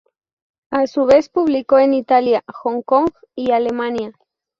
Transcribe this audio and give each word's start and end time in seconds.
A 0.71 0.87
su 0.87 1.05
vez 1.05 1.29
publicó 1.29 1.77
en 1.77 1.93
Italia, 1.93 2.43
Hong-Kong 2.47 3.11
y 3.35 3.51
Alemania. 3.51 4.13